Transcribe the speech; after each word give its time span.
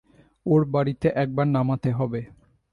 ওর 0.45 0.61
বাড়িতে 0.65 1.07
একবার 1.15 1.47
নামাতে 1.47 1.89
হবে। 1.91 2.21